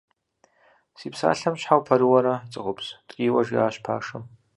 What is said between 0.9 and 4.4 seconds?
Си псалъэм щхьэ упэрыуэрэ, цӀыхубз?– ткӀийуэ жиӀащ пашэм.